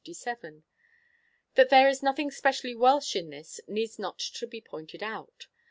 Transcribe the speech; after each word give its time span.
That 1.53 1.69
there 1.69 1.87
is 1.87 2.01
nothing 2.01 2.31
specially 2.31 2.73
Welsh 2.73 3.15
in 3.15 3.29
this, 3.29 3.61
needs 3.67 3.99
not 3.99 4.17
to 4.17 4.47
be 4.47 4.59
pointed 4.59 5.03
out. 5.03 5.45